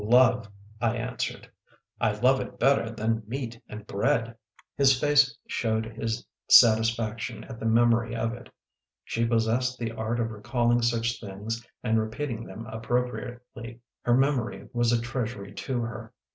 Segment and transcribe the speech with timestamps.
[0.03, 0.49] Love,
[0.81, 1.47] I answered,
[1.99, 4.87] I love it better than meat and bread." ii2 THE PLEASANT WAYS OF ST.
[4.87, 8.49] MEDARD His face showed his satisfaction at the memory of it.
[9.03, 13.79] She possessed the art of recalling such things and repeating them appropriately.
[14.01, 16.11] Her memory was a treasury to her.